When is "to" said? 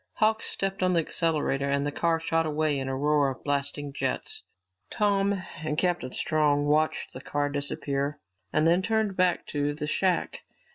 9.49-9.75